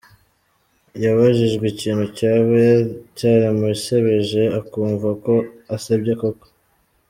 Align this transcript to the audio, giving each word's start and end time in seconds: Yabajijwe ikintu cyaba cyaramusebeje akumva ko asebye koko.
Yabajijwe 1.03 1.65
ikintu 1.73 2.05
cyaba 2.17 2.55
cyaramusebeje 3.17 4.43
akumva 4.59 5.09
ko 5.23 5.33
asebye 5.75 6.13
koko. 6.21 6.45